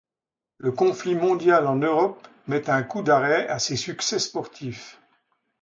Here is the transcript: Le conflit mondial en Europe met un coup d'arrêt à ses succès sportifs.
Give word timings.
Le 0.57 0.71
conflit 0.71 1.13
mondial 1.13 1.67
en 1.67 1.75
Europe 1.75 2.27
met 2.47 2.71
un 2.71 2.81
coup 2.81 3.03
d'arrêt 3.03 3.47
à 3.49 3.59
ses 3.59 3.75
succès 3.75 4.17
sportifs. 4.17 4.99